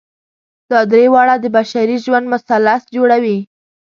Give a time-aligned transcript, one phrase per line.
[0.71, 3.39] دا درې واړه د بشري ژوند مثلث جوړوي.